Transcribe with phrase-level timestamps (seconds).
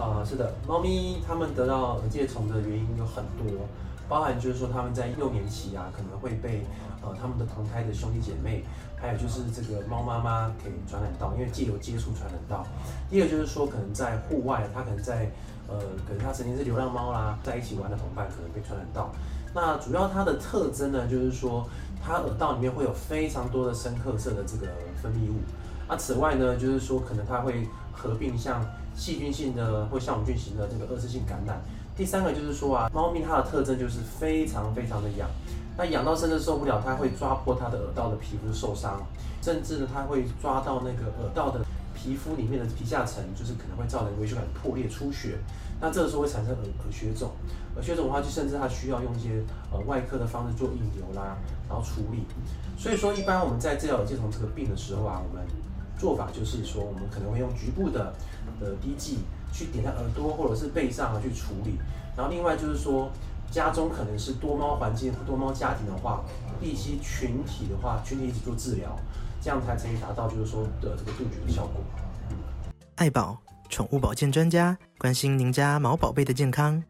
[0.00, 3.66] 呃，是的，猫咪它们得到耳疥虫的原因有很多，
[4.08, 6.64] 包含就是说它们在幼年期啊，可能会被
[7.02, 8.64] 呃它们的同胎的兄弟姐妹，
[8.96, 12.66] 还有就是这个猫妈妈给传染到，因为借由接触传染到。
[13.10, 15.30] 第二就是说，可能在户外，它可能在
[15.68, 19.10] 呃，可能它曾经是流浪猫啦，在一起玩的同伴可能被传染到。
[19.54, 21.68] 那主要它的特征呢，就是说
[22.02, 24.66] 它耳道里面会有非常多的深褐色的这个
[25.02, 25.36] 分泌物。
[25.90, 31.60] 那此外呢，就是说可能它会合并像细菌性的或酵母菌型的这个二次性感染。
[31.96, 35.28] 第三个就是说啊，猫咪它的特征就是非常非常的痒，
[35.76, 39.02] 那痒到甚至受不了，它会抓破它的耳道的皮肤受伤，
[39.42, 41.60] 甚至呢它会抓到那个耳道的
[41.92, 45.38] 皮肤里面的皮下层，就是可能会造成微血管破裂出血。
[45.80, 47.32] 那这个时候会产生耳耳血肿，
[47.74, 51.36] 耳血肿的话就甚至它需要用一些呃外科的方式做引流啦，
[51.68, 52.22] 然后处理。
[52.78, 55.44] 所以说一般我们在治疗耳疥虫这个病的时候啊，我们
[56.00, 58.14] 做法就是说，我们可能会用局部的
[58.60, 59.18] 呃滴剂
[59.52, 61.78] 去点在耳朵或者是背上啊去处理，
[62.16, 63.10] 然后另外就是说，
[63.50, 66.24] 家中可能是多猫环境、多猫家庭的话，
[66.58, 68.96] 必须群体的话，群体一起做治疗，
[69.42, 71.82] 这样才可以达到就是说的这个杜绝的效果。
[72.96, 73.36] 爱宝
[73.68, 76.82] 宠物保健专家关心您家毛宝贝的健康。